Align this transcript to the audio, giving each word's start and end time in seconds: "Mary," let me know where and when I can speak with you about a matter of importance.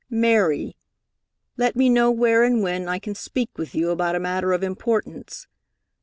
"Mary," 0.09 0.75
let 1.57 1.75
me 1.75 1.87
know 1.87 2.09
where 2.09 2.43
and 2.43 2.63
when 2.63 2.87
I 2.89 2.97
can 2.97 3.13
speak 3.13 3.55
with 3.59 3.75
you 3.75 3.91
about 3.91 4.15
a 4.15 4.19
matter 4.19 4.51
of 4.51 4.63
importance. 4.63 5.45